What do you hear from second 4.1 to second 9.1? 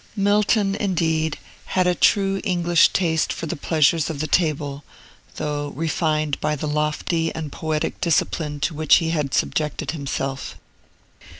the table, though refined by the lofty and poetic discipline to which